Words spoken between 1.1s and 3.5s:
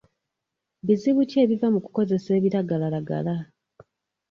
ki ebiva mu kukozesa ebiragalalagala?